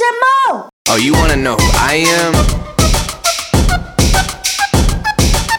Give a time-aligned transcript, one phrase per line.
[0.00, 2.32] Oh, you wanna know who I am?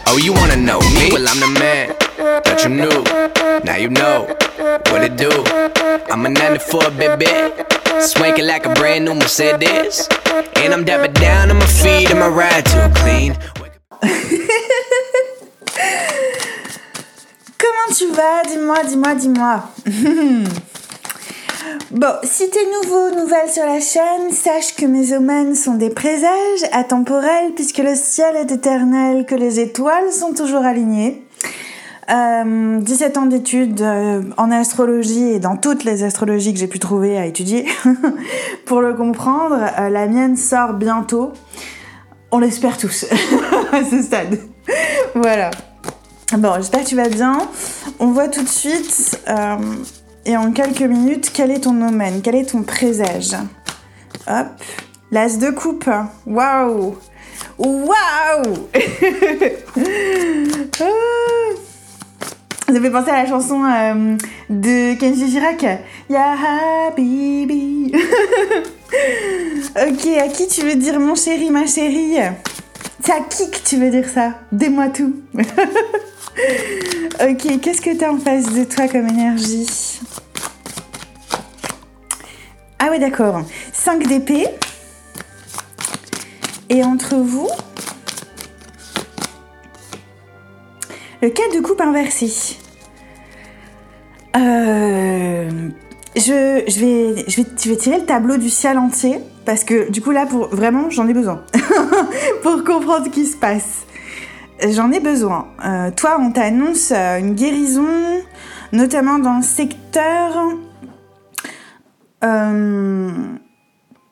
[0.06, 1.10] Oh, you wanna know me?
[1.12, 1.94] Well, I'm the man
[2.44, 3.04] that you knew.
[3.64, 4.24] Now you know
[4.90, 5.30] what it do.
[6.10, 7.26] I'm a 94 baby.
[8.00, 10.08] Swanking like a brand new Mercedes.
[10.56, 13.36] And I'm dapping down on my feet and my ride too clean.
[17.60, 19.60] Comment tu vas Dis-moi, dis-moi, dis-moi.
[21.90, 26.64] bon, si t'es nouveau, nouvelle sur la chaîne, sache que mes omens sont des présages
[26.72, 31.22] atemporels puisque le ciel est éternel, que les étoiles sont toujours alignées.
[32.10, 37.16] 17 ans d'études euh, en astrologie et dans toutes les astrologies que j'ai pu trouver
[37.16, 37.66] à étudier.
[38.66, 41.32] Pour le comprendre, euh, la mienne sort bientôt.
[42.32, 43.06] On l'espère tous
[43.72, 44.38] à ce stade.
[45.14, 45.50] voilà.
[46.36, 47.38] Bon, j'espère que tu vas bien.
[47.98, 49.56] On voit tout de suite euh,
[50.26, 53.34] et en quelques minutes quel est ton omen, quel est ton présage?
[54.26, 54.46] Hop,
[55.10, 55.88] l'as de coupe.
[56.26, 56.96] Waouh,
[57.58, 58.68] waouh.
[60.82, 60.86] Ah.
[62.72, 64.16] Ça fait penser à la chanson euh,
[64.48, 65.66] de Kenji Girac.
[66.08, 66.36] Ya
[66.86, 67.92] Habibi.
[69.74, 72.18] ok, à qui tu veux dire mon chéri, ma chérie?
[73.02, 74.34] C'est à qui que tu veux dire ça?
[74.52, 75.16] Dis-moi tout.
[75.34, 75.44] ok,
[77.60, 79.66] qu'est-ce que t'as en face de toi comme énergie?
[82.80, 83.42] Ah ouais, d'accord.
[83.72, 84.48] 5 d'épée.
[86.68, 87.48] Et entre vous,
[91.22, 92.56] Le 4 de coupe inversé.
[94.36, 95.50] Euh,
[96.16, 99.90] je, je, vais, je, vais, je vais tirer le tableau du ciel entier parce que
[99.90, 101.44] du coup là, pour, vraiment, j'en ai besoin
[102.42, 103.84] pour comprendre ce qui se passe.
[104.66, 105.48] J'en ai besoin.
[105.62, 107.86] Euh, toi, on t'annonce euh, une guérison,
[108.72, 110.54] notamment dans le secteur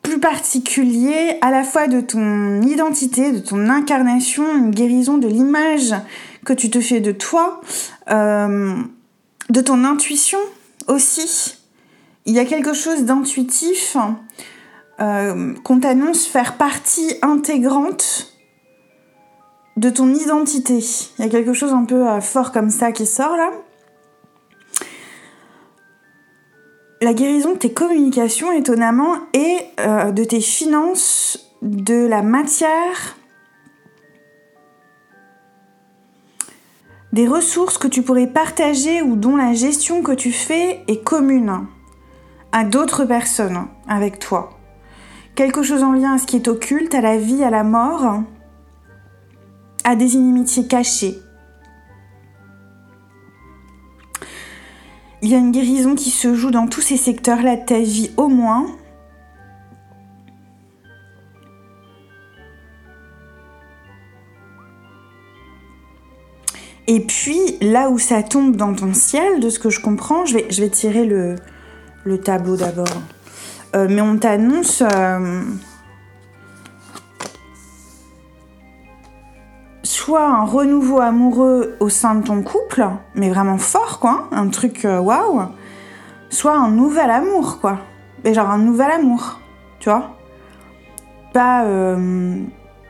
[0.02, 5.94] plus particulier, à la fois de ton identité, de ton incarnation, une guérison de l'image
[6.44, 7.60] que tu te fais de toi,
[8.10, 8.74] euh,
[9.50, 10.38] de ton intuition
[10.86, 11.56] aussi.
[12.24, 13.96] Il y a quelque chose d'intuitif
[15.00, 18.32] euh, qu'on t'annonce faire partie intégrante
[19.76, 20.78] de ton identité.
[21.18, 23.50] Il y a quelque chose un peu euh, fort comme ça qui sort là.
[27.00, 33.16] La guérison de tes communications, étonnamment, et euh, de tes finances, de la matière,
[37.12, 41.66] des ressources que tu pourrais partager ou dont la gestion que tu fais est commune
[42.52, 44.50] à d'autres personnes avec toi.
[45.34, 48.22] Quelque chose en lien à ce qui est occulte, à la vie, à la mort,
[49.84, 51.18] à des inimitiés cachées.
[55.20, 58.10] Il y a une guérison qui se joue dans tous ces secteurs-là de ta vie
[58.16, 58.66] au moins.
[66.86, 70.38] Et puis, là où ça tombe dans ton ciel, de ce que je comprends, je
[70.38, 71.36] vais, tirer le,
[72.04, 72.86] le tableau d'abord.
[73.76, 75.42] Euh, mais on t'annonce euh,
[80.08, 84.86] soit un renouveau amoureux au sein de ton couple, mais vraiment fort, quoi, un truc
[84.86, 85.42] euh, waouh,
[86.30, 87.80] soit un nouvel amour, quoi.
[88.24, 89.38] Mais genre un nouvel amour,
[89.80, 90.16] tu vois.
[91.34, 91.62] Pas,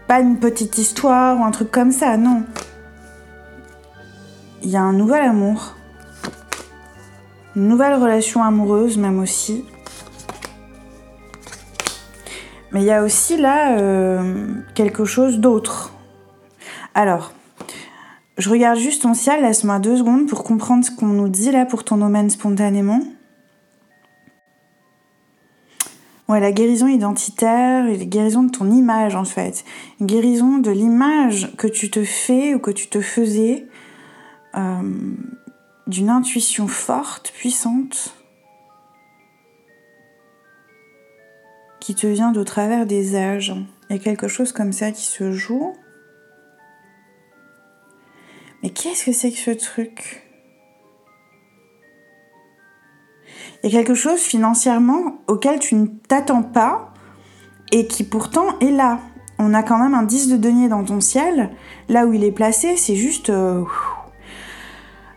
[0.07, 2.45] pas une petite histoire ou un truc comme ça, non
[4.63, 5.75] il y a un nouvel amour,
[7.57, 9.65] une nouvelle relation amoureuse même aussi.
[12.71, 15.93] Mais il y a aussi là euh, quelque chose d'autre.
[16.99, 17.33] Alors,
[18.39, 21.65] je regarde juste ton ciel, laisse-moi deux secondes pour comprendre ce qu'on nous dit là
[21.65, 23.01] pour ton domaine spontanément.
[26.27, 29.65] Ouais, la guérison identitaire la guérison de ton image en fait.
[30.03, 33.69] Guérison de l'image que tu te fais ou que tu te faisais
[34.57, 34.83] euh,
[35.87, 38.17] d'une intuition forte, puissante,
[41.79, 43.55] qui te vient de travers des âges.
[43.89, 45.77] Il y a quelque chose comme ça qui se joue.
[48.63, 50.23] Mais qu'est-ce que c'est que ce truc?
[53.63, 56.93] Il y a quelque chose financièrement auquel tu ne t'attends pas
[57.73, 59.01] et qui pourtant est là.
[59.39, 61.51] On a quand même un 10 de denier dans ton ciel.
[61.89, 63.31] Là où il est placé, c'est juste...
[63.31, 63.65] Euh,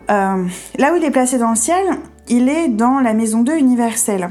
[0.10, 0.46] euh,
[0.78, 1.86] là où il est placé dans le ciel,
[2.28, 4.30] il est dans la maison 2 universelle.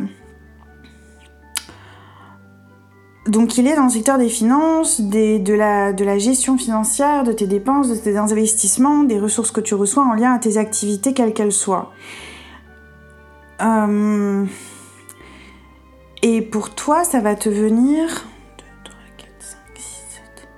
[3.27, 7.89] Donc il est dans le secteur des finances, de, la, gestion financière, de tes dépenses,
[7.89, 11.53] de tes investissements, des ressources que tu reçois en lien à tes activités, quelles qu'elles
[11.53, 11.93] soient.
[13.61, 14.47] Euh,
[16.23, 18.27] Et pour toi, ça va te venir.
[18.59, 20.49] 2, 3, 4, 5, 6, 7.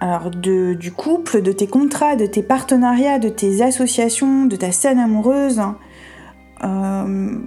[0.00, 4.98] Alors, du couple, de tes contrats, de tes partenariats, de tes associations, de ta scène
[4.98, 5.76] amoureuse, hein,
[6.64, 7.38] euh,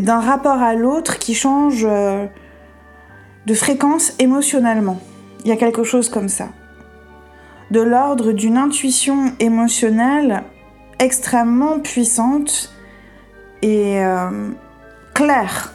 [0.00, 2.26] d'un rapport à l'autre qui change euh,
[3.46, 5.00] de fréquence émotionnellement.
[5.44, 6.48] Il y a quelque chose comme ça.
[7.70, 10.44] De l'ordre d'une intuition émotionnelle
[10.98, 12.72] extrêmement puissante
[13.62, 14.50] et euh,
[15.14, 15.72] claire.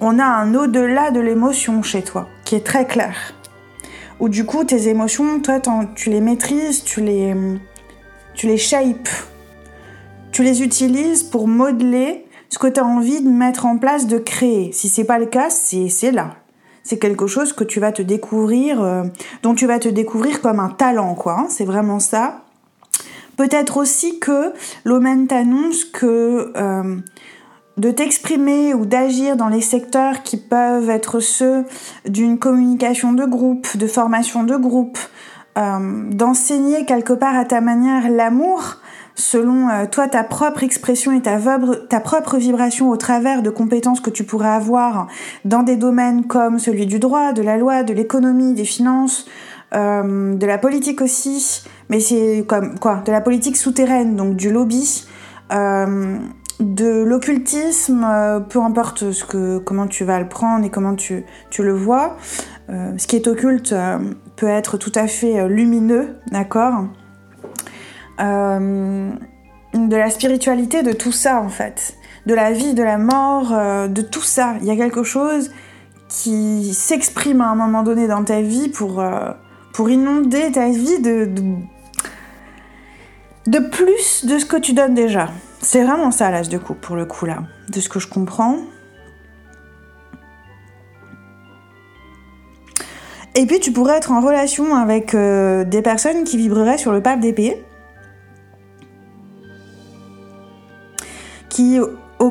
[0.00, 3.34] On a un au-delà de l'émotion chez toi, qui est très clair.
[4.18, 5.60] Où du coup, tes émotions, toi,
[5.94, 7.34] tu les maîtrises, tu les,
[8.34, 9.08] tu les shapes.
[10.32, 14.18] Tu les utilises pour modeler ce que tu as envie de mettre en place, de
[14.18, 14.72] créer.
[14.72, 16.34] Si c'est pas le cas, c'est là.
[16.82, 19.04] C'est quelque chose que tu vas te découvrir, euh,
[19.42, 21.38] dont tu vas te découvrir comme un talent, quoi.
[21.38, 21.46] Hein.
[21.48, 22.42] c'est vraiment ça.
[23.36, 24.52] Peut-être aussi que
[24.84, 26.96] l'Omen t'annonce que euh,
[27.76, 31.64] de t'exprimer ou d'agir dans les secteurs qui peuvent être ceux
[32.06, 34.98] d'une communication de groupe, de formation de groupe,
[35.56, 38.76] euh, d'enseigner quelque part à ta manière l'amour,
[39.20, 44.10] selon euh, toi ta propre expression et ta, propre vibration au travers de compétences que
[44.10, 45.06] tu pourrais avoir
[45.44, 49.26] dans des domaines comme celui du droit, de la loi, de l'économie, des finances,
[49.74, 54.50] euh, de la politique aussi, mais c'est comme quoi, de la politique souterraine, donc du
[54.50, 55.06] lobby,
[55.52, 56.18] euh,
[56.58, 58.06] de l'occultisme,
[58.48, 62.18] peu importe ce que, comment tu vas le prendre et comment tu, tu le vois.
[62.68, 63.74] ce qui est occulte
[64.36, 66.84] peut être tout à fait lumineux, d'accord?
[69.74, 71.94] De la spiritualité, de tout ça en fait.
[72.26, 74.54] De la vie, de la mort, euh, de tout ça.
[74.60, 75.50] Il y a quelque chose
[76.08, 79.30] qui s'exprime à un moment donné dans ta vie pour, euh,
[79.88, 81.24] inonder ta vie de,
[83.70, 85.30] plus de ce que tu donnes déjà.
[85.62, 87.38] C'est vraiment ça l'âge de coupe pour le coup là,
[87.70, 88.58] de ce que je comprends.
[93.34, 97.20] Et puis tu pourrais être en relation avec des personnes qui vibreraient sur le pape
[97.20, 97.64] d'épée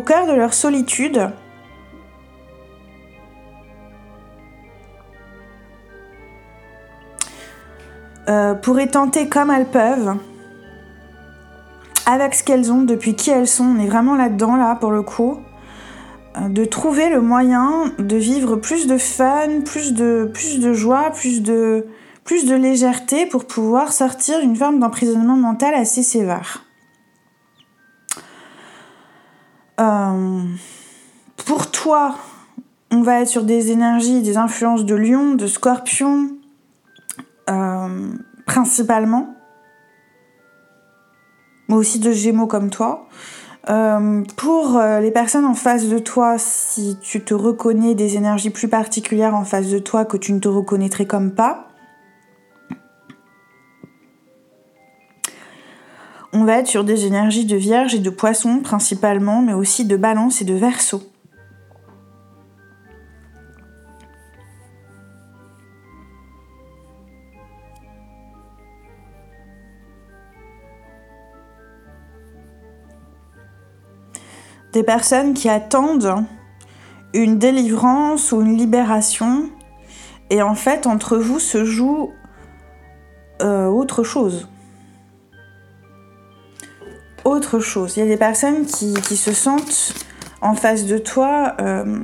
[0.09, 1.29] de leur solitude,
[8.27, 10.15] euh, pourraient tenter comme elles peuvent,
[12.07, 15.03] avec ce qu'elles ont, depuis qui elles sont, on est vraiment là-dedans, là, pour le
[15.03, 15.39] coup,
[16.37, 21.11] euh, de trouver le moyen de vivre plus de fun, plus de, plus de joie,
[21.11, 21.85] plus de,
[22.23, 26.65] plus de légèreté pour pouvoir sortir d'une forme d'emprisonnement mental assez sévère.
[29.79, 30.43] Euh,
[31.45, 32.15] pour toi,
[32.91, 36.29] on va être sur des énergies, des influences de lion, de scorpion,
[37.49, 38.11] euh,
[38.45, 39.35] principalement,
[41.67, 43.07] mais aussi de gémeaux comme toi.
[43.69, 48.67] Euh, pour les personnes en face de toi, si tu te reconnais des énergies plus
[48.67, 51.68] particulières en face de toi que tu ne te reconnaîtrais comme pas,
[56.39, 59.97] On va être sur des énergies de vierge et de poisson principalement, mais aussi de
[59.97, 61.03] balance et de verso.
[74.71, 76.23] Des personnes qui attendent
[77.13, 79.49] une délivrance ou une libération,
[80.29, 82.13] et en fait entre vous se joue
[83.41, 84.47] euh, autre chose
[87.59, 87.97] chose.
[87.97, 89.93] Il y a des personnes qui, se sentent
[90.41, 91.99] en face de toi euh,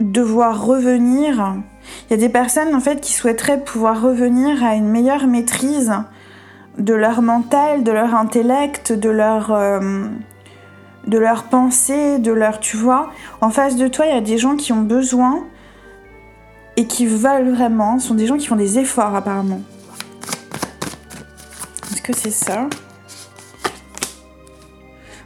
[0.00, 1.56] devoir revenir.
[2.06, 5.92] Il y a des personnes en fait qui souhaiteraient pouvoir revenir à une meilleure maîtrise
[6.78, 10.06] de leur mental, de leur intellect, de leur euh,
[11.06, 14.38] de leurs pensées, de leur, tu vois, en face de toi, il y a des
[14.38, 15.44] gens qui ont besoin
[16.76, 19.60] et qui veulent vraiment, ce sont des gens qui font des efforts apparemment.
[21.92, 22.68] Est-ce que c'est ça?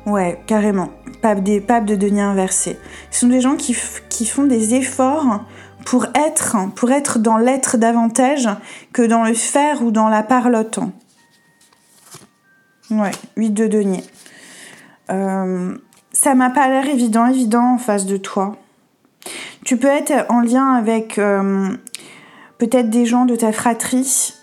[0.06, 0.90] Ouais, carrément.
[1.20, 2.78] Pape, des, de denier inversé.
[3.10, 3.76] Ce sont des gens qui,
[4.08, 5.44] qui font des efforts
[5.84, 8.48] pour être, pour être dans l'être davantage
[8.92, 10.78] que dans le faire ou dans la parlotte.
[12.90, 14.04] Ouais, 8 de denier.
[15.10, 15.76] Euh,
[16.12, 18.56] ça m'a pas l'air évident, évident en face de toi.
[19.64, 21.68] Tu peux être en lien avec euh,
[22.58, 24.34] peut-être des gens de ta fratrie,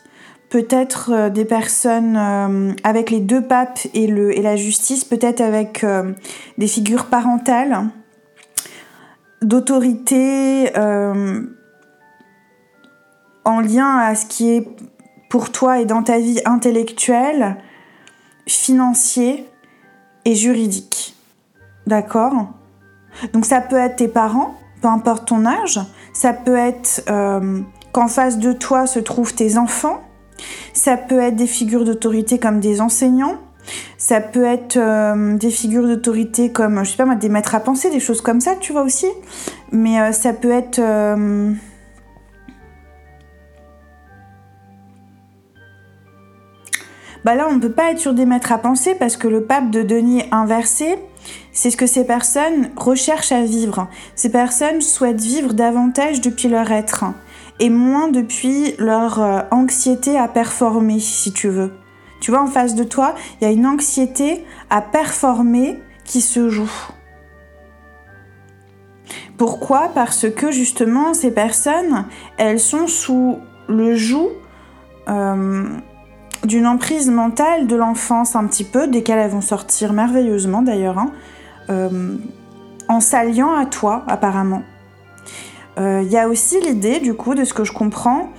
[0.49, 2.17] peut-être euh, des personnes
[2.83, 5.85] avec les deux papes et, le, et la justice, peut-être avec
[6.57, 7.89] des figures parentales,
[9.41, 10.71] d'autorité
[13.45, 14.67] en lien à ce qui est
[15.29, 17.57] pour toi et dans ta vie intellectuelle,
[18.47, 19.49] financier
[20.25, 21.15] et juridique.
[21.87, 22.49] D'accord?
[23.33, 25.79] Donc ça peut être tes parents, peu importe ton âge,
[26.13, 27.61] ça peut être euh,
[27.91, 30.01] qu'en face de toi se trouvent tes enfants,
[30.73, 33.37] ça peut être des figures d'autorité comme des enseignants,
[33.97, 37.59] ça peut être euh, des figures d'autorité comme, je sais pas moi, des maîtres à
[37.59, 39.07] penser, des choses comme ça, tu vois aussi.
[39.71, 40.81] Mais euh, ça peut être...
[47.25, 49.43] bah là, on ne peut pas être sur des maîtres à penser parce que le
[49.43, 50.97] pape de denier inversé,
[51.51, 53.87] c'est ce que ces personnes recherchent à vivre.
[54.15, 57.05] Ces personnes souhaitent vivre davantage depuis leur être
[57.59, 61.71] et moins depuis leur anxiété à performer, si tu veux.
[62.19, 66.49] Tu vois, en face de toi, il y a une anxiété à performer qui se
[66.49, 66.71] joue.
[69.37, 69.91] Pourquoi?
[69.93, 72.05] Parce que justement, ces personnes,
[72.37, 74.29] elles sont sous le joug
[75.09, 75.65] euh,
[76.45, 81.11] d'une emprise mentale de l'enfance un petit peu, desquelles elles vont sortir merveilleusement d'ailleurs, hein,
[81.69, 82.17] euh,
[82.89, 84.63] en s'alliant à toi apparemment.
[85.77, 88.29] Il euh, y a aussi l'idée, du coup, de ce que je comprends,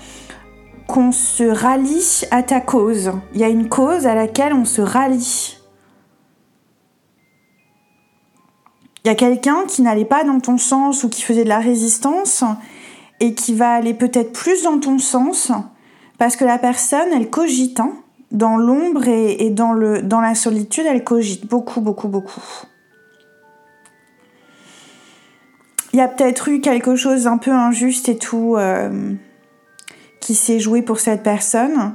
[0.86, 3.12] qu'on se rallie à ta cause.
[3.32, 5.58] Il y a une cause à laquelle on se rallie.
[9.04, 11.58] Il y a quelqu'un qui n'allait pas dans ton sens ou qui faisait de la
[11.58, 12.44] résistance
[13.20, 15.50] et qui va aller peut-être plus dans ton sens
[16.18, 17.80] parce que la personne, elle cogite.
[17.80, 17.92] Hein.
[18.30, 22.42] dans l'ombre et, dans, la solitude, elle cogite beaucoup, beaucoup, beaucoup.
[25.92, 28.56] Il y a peut-être eu quelque chose un peu injuste et tout.
[28.56, 29.14] Euh,
[30.24, 31.92] qui s'est joué pour cette personne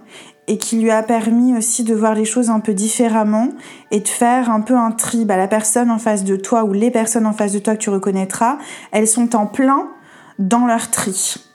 [0.48, 3.50] et qui lui a permis aussi de voir les choses un peu différemment
[3.90, 5.26] et de faire un peu un tri.
[5.26, 7.82] Bah, la personne en face de toi ou les personnes en face de toi que
[7.82, 8.60] tu reconnaîtras,
[8.92, 9.90] elles sont en plein
[10.38, 11.49] dans leur tri.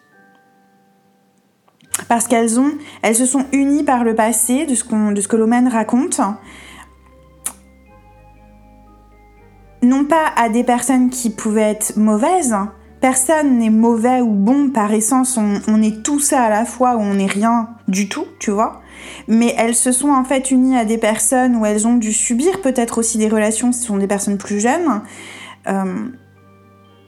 [2.08, 2.72] Parce qu'elles ont,
[3.02, 6.20] elles se sont unies par le passé, de ce, de ce que l'Omen raconte,
[9.84, 12.56] non pas à des personnes qui pouvaient être mauvaises,
[13.00, 17.00] personne n'est mauvais ou bon par essence, on, est tout ça à la fois ou
[17.00, 18.80] on n'est rien du tout, tu vois.
[19.28, 22.62] Mais elles se sont en fait unies à des personnes où elles ont dû subir
[22.62, 25.02] peut-être aussi des relations, ce sont des personnes plus jeunes,
[25.68, 26.06] euh,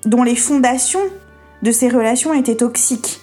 [0.05, 1.01] dont les fondations
[1.63, 3.21] de ces relations étaient toxiques.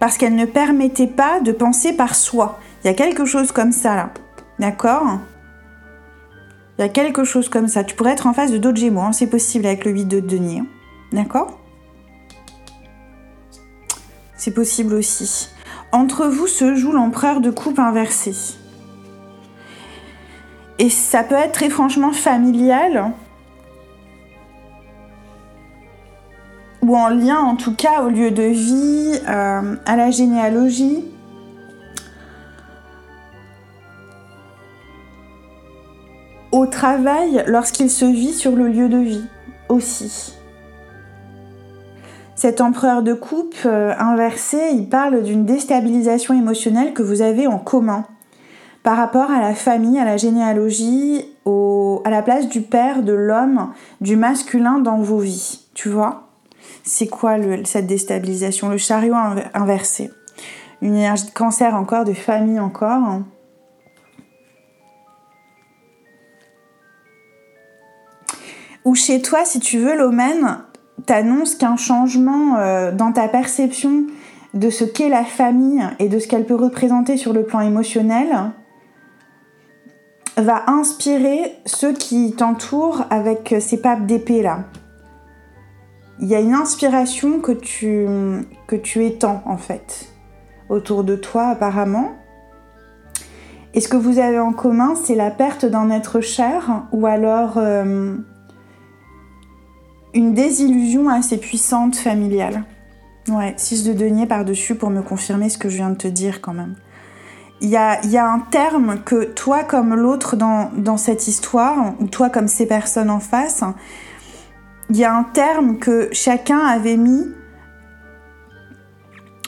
[0.00, 2.58] Parce qu'elles ne permettaient pas de penser par soi.
[2.82, 4.10] Il y a quelque chose comme ça là.
[4.58, 5.18] D'accord?
[6.78, 7.84] Il y a quelque chose comme ça.
[7.84, 9.12] Tu pourrais être en face de d'autres gémeaux, hein.
[9.12, 10.62] c'est possible avec le 8 de denier.
[11.12, 11.58] D'accord?
[14.34, 15.50] C'est possible aussi.
[15.92, 18.32] Entre vous se joue l'empereur de coupe inversé.
[20.78, 23.12] Et ça peut être très franchement familial.
[26.82, 31.04] Ou en lien en tout cas au lieu de vie, euh, à la généalogie.
[36.52, 39.24] Au travail lorsqu'il se vit sur le lieu de vie
[39.68, 40.34] aussi.
[42.34, 47.58] Cet empereur de coupe euh, inversé, il parle d'une déstabilisation émotionnelle que vous avez en
[47.58, 48.06] commun
[48.82, 51.26] par rapport à la famille, à la généalogie,
[52.04, 55.60] à la place du père, de l'homme, du masculin dans vos vies.
[55.74, 56.29] Tu vois?
[56.92, 58.68] C'est quoi cette déstabilisation?
[58.68, 59.14] Le chariot
[59.54, 60.10] inversé.
[60.82, 63.20] Une énergie de cancer encore, de famille encore.
[68.84, 70.64] Ou chez toi, si tu veux, l'omen,
[71.06, 74.06] t'annonce qu'un changement euh, dans ta perception
[74.54, 78.50] de ce qu'est la famille et de ce qu'elle peut représenter sur le plan émotionnel
[80.36, 84.64] va inspirer ceux qui t'entourent avec ces papes d'épée là.
[86.20, 88.06] Il y a une inspiration que tu,
[88.66, 90.10] que tu étends en fait
[90.68, 92.12] autour de toi apparemment.
[93.74, 97.54] Et ce que vous avez en commun, c'est la perte d'un être cher ou alors
[97.56, 98.16] euh,
[100.14, 102.64] une désillusion assez puissante familiale.
[103.28, 106.40] Ouais, 6 de denier par-dessus pour me confirmer ce que je viens de te dire
[106.40, 106.74] quand même.
[107.60, 111.94] Il y a, y a, un terme que toi comme l'autre dans, dans, cette histoire,
[112.00, 113.62] ou toi comme ces personnes en face,
[114.90, 117.28] il y a un terme que chacun avait mis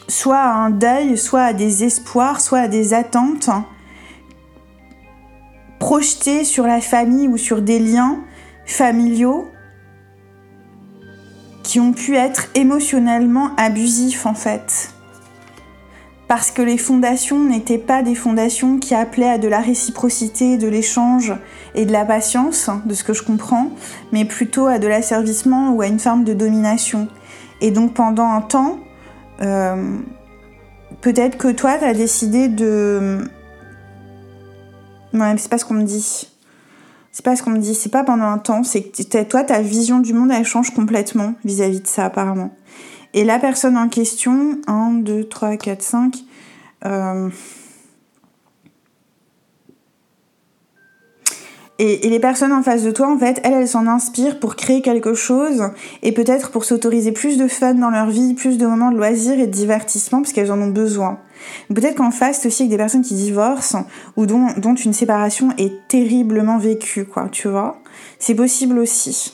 [0.07, 3.51] soit à un deuil, soit à des espoirs, soit à des attentes
[5.81, 8.21] projetés sur la famille ou sur des liens
[8.67, 9.49] familiaux
[11.65, 14.95] qui ont pu être émotionnellement abusifs en fait.
[16.29, 20.69] Parce que les fondations n'étaient pas des fondations qui appelaient à de la réciprocité, de
[20.69, 21.35] l'échange
[21.75, 23.71] et de la patience, de ce que je comprends,
[24.13, 27.09] mais plutôt à de l'asservissement ou à une forme de domination.
[27.61, 28.79] Et donc pendant un temps,
[29.41, 29.99] euh,
[31.03, 33.19] Peut-être que toi, tu as décidé de...
[35.13, 36.29] Ouais, c'est pas ce qu'on me dit.
[37.11, 39.61] C'est pas ce qu'on me dit, c'est pas pendant un temps, c'est que toi, ta
[39.61, 42.55] vision du monde, elle change complètement vis-à-vis de ça, apparemment.
[43.13, 46.17] Et la personne en question, 1, 2, 3, 4, 5,
[51.85, 54.83] Et, les personnes en face de toi, en fait, elles, elles s'en inspirent pour créer
[54.83, 55.71] quelque chose
[56.05, 59.41] et peut-être pour s'autoriser plus de fun dans leur vie, plus de moments de loisirs
[59.41, 61.19] et de divertissement parce qu'elles en ont besoin.
[61.75, 63.85] Peut-être qu'en face, aussi avec des personnes qui divorcent
[64.17, 67.83] ou dont, dont une séparation est terriblement vécue, quoi, tu vois.
[68.21, 69.33] C'est possible aussi.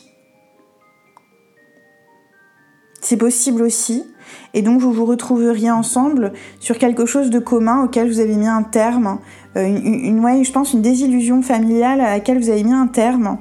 [3.03, 4.07] C'est possible aussi.
[4.55, 8.47] Et donc vous vous retrouveriez ensemble sur quelque chose de commun auquel vous avez mis
[8.47, 9.19] un terme.
[9.57, 13.39] Euh, une, je pense, une désillusion familiale à laquelle vous avez mis un terme.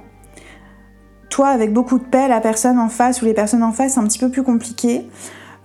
[1.30, 4.00] Toi, avec beaucoup de paix, la personne en face ou les personnes en face, c'est
[4.00, 5.06] un petit peu plus compliqué.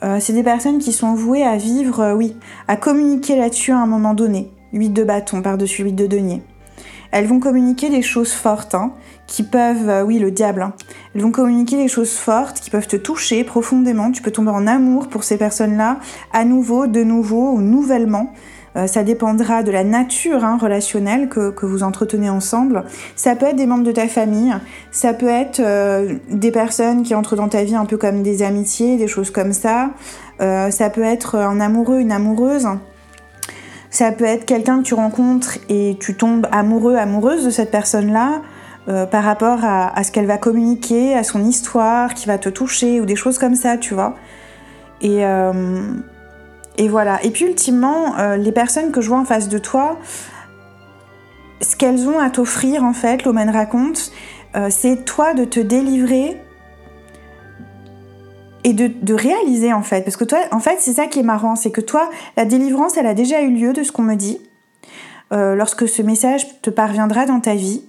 [0.03, 2.37] Euh, c'est des personnes qui sont vouées à vivre, euh, oui,
[2.67, 4.51] à communiquer là-dessus à un moment donné.
[4.73, 6.43] 8 de bâton par-dessus 8 de denier.
[7.13, 8.93] Elles vont communiquer des choses fortes, hein,
[9.27, 10.73] qui peuvent, euh, oui, le diable, hein.
[11.15, 14.11] elles vont communiquer des choses fortes, qui peuvent te toucher profondément.
[14.11, 15.99] Tu peux tomber en amour pour ces personnes-là,
[16.33, 18.33] à nouveau, de nouveau ou nouvellement.
[18.77, 22.85] Euh, ça dépendra de la nature hein, relationnelle que, vous entretenez ensemble.
[23.15, 24.55] Ça peut être des membres de ta famille,
[24.91, 28.43] ça peut être euh, des personnes qui entrent dans ta vie un peu comme des
[28.43, 29.91] amitiés, des choses comme ça.
[30.41, 32.67] ça peut être un amoureux, une amoureuse.
[34.03, 38.43] Ça peut être quelqu'un que tu rencontres et tu tombes amoureux, amoureuse de cette personne-là
[38.89, 43.01] euh, par rapport à, ce qu'elle va communiquer, à son histoire, qui va te toucher
[43.01, 44.17] ou des choses comme ça, tu vois.
[45.03, 45.53] Et, euh,
[46.89, 47.23] voilà.
[47.23, 50.01] Et puis ultimement, euh, les personnes que je vois en face de toi,
[51.61, 54.11] ce qu'elles ont à t'offrir en fait, l'Omen raconte,
[54.69, 56.43] c'est toi de te délivrer
[58.65, 60.03] et de, réaliser en fait.
[60.03, 62.97] Parce que toi, en fait, c'est ça qui est marrant, c'est que toi, la délivrance,
[62.97, 64.41] elle a déjà eu lieu de ce qu'on me dit,
[65.33, 67.85] euh, lorsque ce message te parviendra dans ta vie.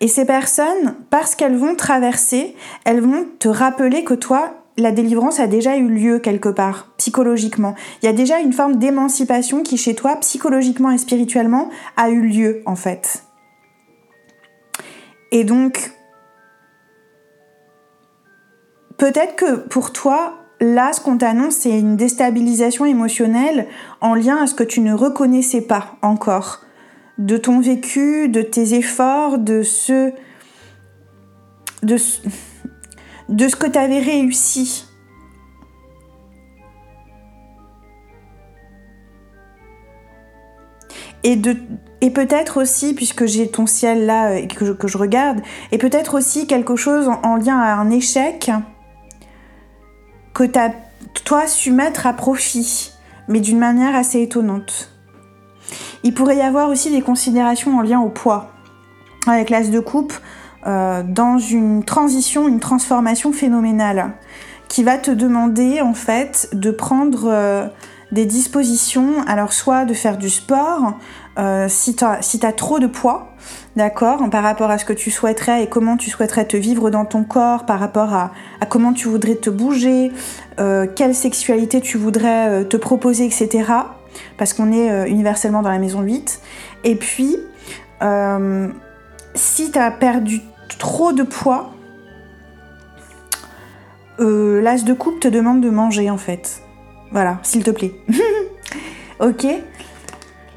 [0.00, 2.54] Et ces personnes, parce qu'elles vont traverser,
[2.84, 7.74] elles vont te rappeler que toi, la délivrance a déjà eu lieu quelque part, psychologiquement.
[8.00, 12.22] Il y a déjà une forme d'émancipation qui, chez toi, psychologiquement et spirituellement, a eu
[12.22, 13.24] lieu, en fait.
[15.32, 15.97] Et donc,
[18.98, 23.68] Peut-être que pour toi, là, ce qu'on t'annonce, c'est une déstabilisation émotionnelle
[24.00, 26.60] en lien à ce que tu ne reconnaissais pas encore.
[27.16, 30.12] De ton vécu, de tes efforts, de ce.
[31.82, 34.84] de, ce que tu avais réussi.
[41.22, 41.40] Et,
[42.00, 45.78] et peut-être aussi, puisque j'ai ton ciel là et que je, que je regarde, et
[45.78, 48.50] peut-être aussi quelque chose en lien à un échec
[50.38, 50.70] que tu as,
[51.24, 52.92] toi, su mettre à profit,
[53.26, 54.92] mais d'une manière assez étonnante.
[56.04, 58.52] Il pourrait y avoir aussi des considérations en lien au poids,
[59.26, 60.12] avec l'as de coupe,
[60.68, 64.12] euh, dans une transition, une transformation phénoménale,
[64.68, 67.66] qui va te demander en fait de prendre euh,
[68.12, 70.98] des dispositions, alors soit de faire du sport,
[71.38, 73.32] euh, si tu as, trop de poids,
[73.76, 77.04] d'accord, par rapport à ce que tu souhaiterais et comment tu souhaiterais te vivre dans
[77.04, 78.32] ton corps, par rapport à,
[78.68, 80.10] comment tu voudrais te bouger,
[80.58, 83.70] euh, quelle sexualité tu voudrais euh, te proposer, etc.
[84.36, 86.40] Parce qu'on est universellement dans la maison 8.
[86.82, 87.36] Et puis,
[89.34, 90.40] si tu as perdu
[90.78, 91.72] trop de poids,
[94.18, 96.62] l'as de coupe te demande de manger en fait.
[97.12, 97.92] Voilà, s'il te plaît.
[99.20, 99.46] ok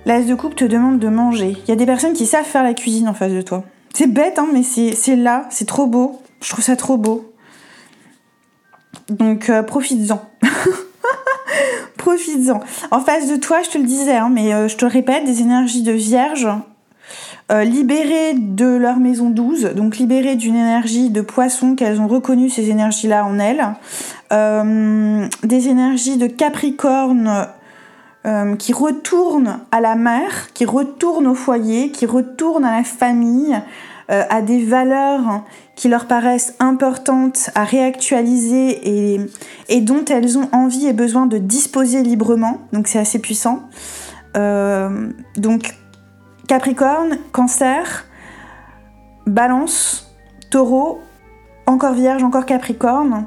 [0.06, 1.58] L'as de coupe te demande de manger.
[1.64, 3.64] Il y a des personnes qui savent faire la cuisine en face de toi.
[3.94, 6.20] C'est bête, hein, mais c'est là, c'est trop beau.
[6.42, 7.32] Je trouve ça trop beau.
[9.10, 10.22] Donc, euh, profites-en.
[11.98, 12.62] profites-en.
[12.90, 15.42] En face de toi, je te le disais, hein, mais euh, je te répète, des
[15.42, 16.48] énergies de vierge,
[17.52, 22.50] euh, libérées de leur maison 12, donc libérées d'une énergie de poisson qu'elles ont reconnu
[22.50, 23.68] ces énergies-là en elles,
[25.44, 27.48] des énergies de capricorne
[28.25, 33.60] euh, qui retournent à la mère, qui retournent au foyer, qui retournent à la famille,
[34.12, 35.43] euh, à des valeurs
[35.75, 39.21] qui leur paraissent importantes à réactualiser et,
[39.69, 42.60] et, dont elles ont envie et besoin de disposer librement.
[42.73, 43.63] Donc c'est assez puissant.
[44.38, 45.73] Euh, donc
[46.47, 48.05] Capricorne, Cancer,
[49.25, 50.13] Balance,
[50.51, 50.99] Taureau,
[51.65, 53.25] encore Vierge, encore Capricorne.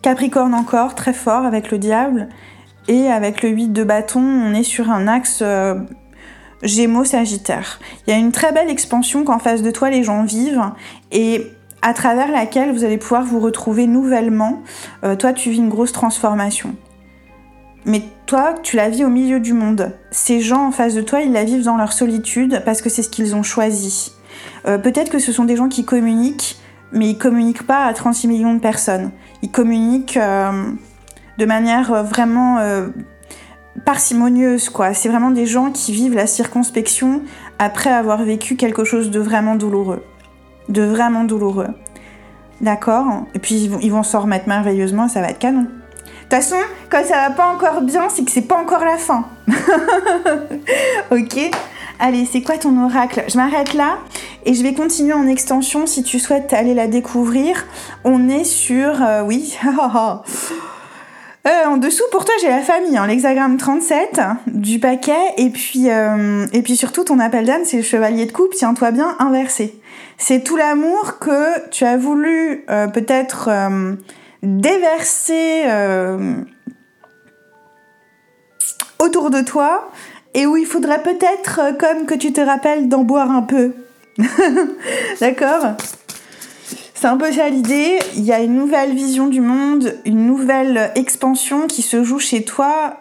[0.00, 2.28] Capricorne encore, très fort avec le diable.
[2.88, 5.74] Et avec le 8 de bâton, on est sur un axe euh,
[6.62, 7.78] Gémeaux-Sagittaire.
[8.06, 10.62] Il y a une très belle expansion qu'en face de toi les gens vivent
[11.12, 11.46] et
[11.82, 14.62] à travers laquelle vous allez pouvoir vous retrouver nouvellement.
[15.04, 16.74] Euh, toi, tu vis une grosse transformation.
[17.84, 19.92] mais toi, tu la vis au milieu du monde.
[20.10, 23.02] Ces gens en face de toi, ils la vivent dans leur solitude parce que c'est
[23.02, 24.12] ce qu'ils ont choisi.
[24.66, 26.58] Euh, peut-être que ce sont des gens qui communiquent,
[26.92, 29.12] mais ils communiquent pas à 36 millions de personnes.
[29.42, 30.72] Ils communiquent euh,
[31.38, 32.58] de manière euh, vraiment
[33.84, 34.92] parcimonieuse, quoi.
[34.92, 37.22] C'est vraiment des gens qui vivent la circonspection
[37.58, 40.04] après avoir vécu quelque chose de vraiment douloureux.
[40.68, 41.68] De vraiment douloureux.
[42.60, 43.06] D'accord?
[43.34, 45.62] Et puis ils vont, ils vont s'en remettre merveilleusement, ça va être canon.
[45.62, 46.56] De toute façon,
[46.90, 49.24] quand ça va pas encore bien, c'est que c'est pas encore la fin.
[51.10, 51.50] ok?
[52.00, 53.24] Allez, c'est quoi ton oracle?
[53.28, 53.98] Je m'arrête là
[54.44, 57.64] et je vais continuer en extension si tu souhaites aller la découvrir.
[58.04, 59.02] On est sur...
[59.02, 59.56] Euh, oui.
[61.46, 65.34] Euh, en dessous, pour toi, j'ai la famille, hein, l'hexagramme 37 du paquet.
[65.36, 68.90] Et puis, euh, et puis surtout, ton appel d'âme, c'est le chevalier de coupe, tiens-toi
[68.90, 69.80] bien, inversé.
[70.18, 73.48] C'est tout l'amour que tu as voulu peut-être
[74.42, 75.64] déverser
[78.98, 79.90] autour de toi
[80.34, 83.72] et où il faudrait peut-être, euh, comme que tu te rappelles, d'en boire un peu.
[85.20, 85.74] D'accord?
[87.00, 88.00] C'est un peu ça l'idée.
[88.16, 92.42] Il y a une nouvelle vision du monde, une nouvelle expansion qui se joue chez
[92.42, 92.96] toi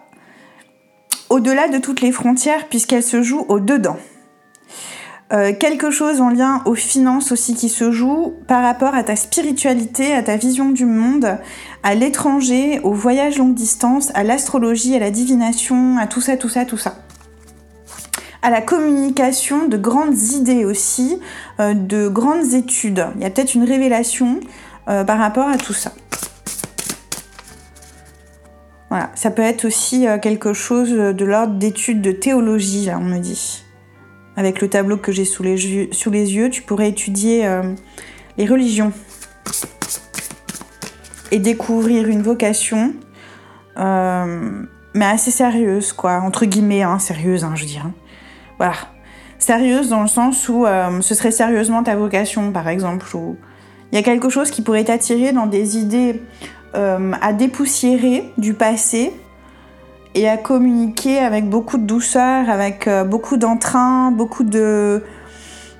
[1.29, 3.97] au-delà de toutes les frontières puisqu'elle se joue au-dedans.
[5.33, 9.15] Euh, quelque chose en lien aux finances aussi qui se joue par rapport à ta
[9.15, 11.39] spiritualité, à ta vision du monde,
[11.81, 16.49] à l'étranger, au voyage longue distance, à l'astrologie, à la divination, à tout ça, tout
[16.49, 17.06] ça, tout ça
[18.47, 21.19] à la communication de grandes idées aussi,
[21.59, 23.05] euh, de grandes études.
[23.17, 24.39] Il y a peut-être une révélation
[24.87, 25.91] euh, par rapport à tout ça.
[28.89, 33.03] Voilà, ça peut être aussi euh, quelque chose de l'ordre d'études de théologie, là, on
[33.03, 33.65] me dit.
[34.37, 37.45] Avec le tableau que j'ai sous, les yeux, sous les yeux, tu pourrais étudier
[38.37, 38.93] les religions
[41.31, 42.93] et découvrir une vocation,
[43.75, 47.81] mais assez sérieuse, quoi, entre guillemets, hein, sérieuse, hein, je dirais.
[47.87, 47.93] Hein.
[48.57, 48.75] Voilà.
[49.39, 53.05] Sérieuse dans le sens où euh, ce serait sérieusement ta vocation, par exemple.
[53.91, 56.21] Il y a quelque chose qui pourrait t'attirer dans des idées
[56.75, 59.13] euh, à dépoussiérer du passé
[60.15, 65.03] et à communiquer avec beaucoup de douceur, avec euh, beaucoup d'entrain, beaucoup de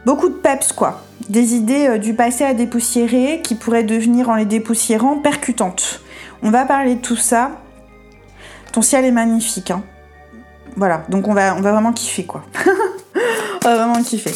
[0.06, 1.02] beaucoup de peps quoi.
[1.28, 6.02] Des idées du passé à dépoussiérer qui pourraient devenir en les dépoussiérant percutantes.
[6.44, 7.52] On va parler de tout ça.
[8.72, 9.72] Ton ciel est magnifique.
[9.72, 9.84] Hein.
[10.78, 12.44] Voilà, donc on va, on va vraiment kiffer quoi.
[13.64, 14.32] on va vraiment kiffer.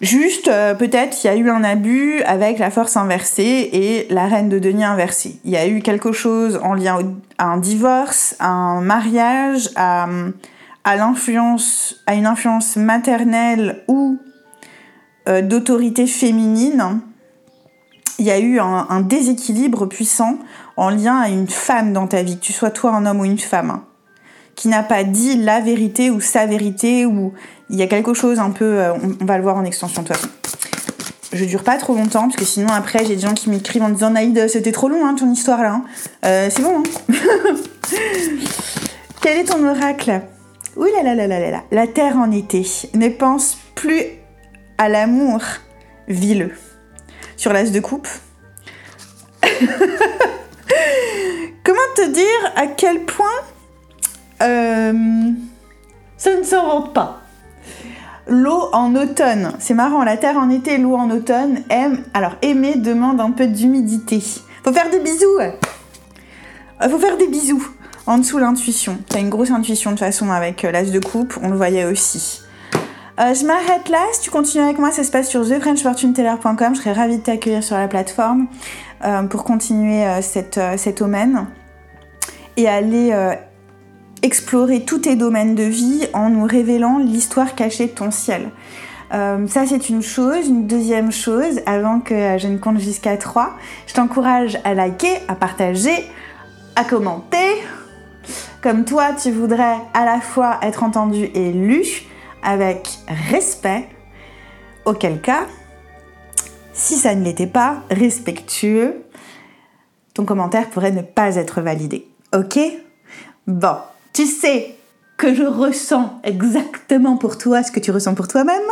[0.00, 4.26] Juste, euh, peut-être il y a eu un abus avec la force inversée et la
[4.26, 5.38] reine de denier inversée.
[5.44, 6.98] Il y a eu quelque chose en lien
[7.36, 10.06] à un divorce, à un mariage, à,
[10.86, 14.18] l'influence, à une influence maternelle ou
[15.28, 17.00] euh, d'autorité féminine.
[18.18, 20.38] Il y a eu un, déséquilibre puissant
[20.78, 23.24] en lien à une femme dans ta vie, que tu sois toi un homme ou
[23.24, 23.82] une femme
[24.54, 27.32] qui n'a pas dit la vérité ou sa vérité ou
[27.70, 30.08] il y a quelque chose un peu euh, on, va le voir en extension de
[30.08, 30.28] toute façon.
[31.32, 33.88] Je dure pas trop longtemps parce que sinon après j'ai des gens qui m'écrivent en
[33.88, 35.72] disant Naïd c'était trop long hein, ton histoire là.
[35.72, 35.84] Hein.
[36.24, 36.82] Euh, c'est bon.
[36.82, 36.82] Hein
[39.22, 40.20] Quel est ton oracle?
[40.76, 42.66] Ouh là là là là là La terre en été.
[42.94, 44.04] Ne pense plus
[44.78, 45.40] à l'amour,
[46.08, 46.50] vis-le.
[47.36, 48.08] Sur l'as de coupe.
[51.64, 53.26] Comment te dire à quel point
[54.42, 55.30] euh,
[56.16, 57.20] ça ne s'invente pas.
[58.28, 61.62] L'eau en automne, c'est marrant, la terre en été, l'eau en automne.
[62.14, 64.22] Alors aimer demande un peu d'humidité.
[64.64, 65.38] Faut faire des bisous.
[65.40, 67.66] Euh, faut faire des bisous.
[68.06, 68.98] En dessous l'intuition.
[69.08, 71.84] T'as une grosse intuition de toute façon avec euh, l'as de coupe, on le voyait
[71.84, 72.42] aussi.
[73.18, 74.04] je m'arrête là.
[74.12, 76.74] Si tu continues avec moi, ça se passe sur thefrenchfortuneteller.com.
[76.74, 78.48] Je serais ravie de t'accueillir sur la plateforme
[79.30, 81.46] pour continuer cette, cet domaine
[82.56, 83.12] et aller
[84.22, 88.50] explorer tous tes domaines de vie en nous révélant l'histoire cachée de ton ciel.
[89.12, 90.48] Euh, ça c'est une chose.
[90.48, 93.54] Une deuxième chose, avant que je ne compte jusqu'à 3,
[93.86, 96.06] je t'encourage à liker, à partager,
[96.76, 97.62] à commenter.
[98.62, 101.84] Comme toi, tu voudrais à la fois être entendu et lu
[102.42, 102.88] avec
[103.30, 103.88] respect.
[104.84, 105.46] Auquel cas,
[106.72, 109.04] si ça ne l'était pas, respectueux,
[110.14, 112.08] ton commentaire pourrait ne pas être validé.
[112.34, 112.58] Ok?
[113.46, 113.76] Bon,
[114.12, 114.76] tu sais
[115.16, 118.62] que je ressens exactement pour toi ce que tu ressens pour toi-même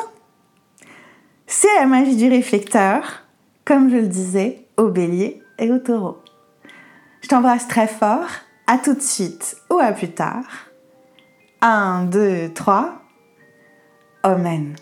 [1.46, 3.24] C'est la magie du réflecteur,
[3.64, 6.18] comme je le disais, au bélier et au taureau.
[7.22, 8.28] Je t'embrasse très fort,
[8.66, 10.44] à tout de suite ou à plus tard.
[11.60, 13.02] 1, 2, 3.
[14.22, 14.74] Amen.